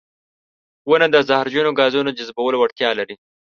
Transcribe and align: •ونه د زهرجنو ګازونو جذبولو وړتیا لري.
•ونه 0.89 1.07
د 1.11 1.15
زهرجنو 1.29 1.71
ګازونو 1.79 2.15
جذبولو 2.17 2.57
وړتیا 2.59 2.89
لري. 2.99 3.15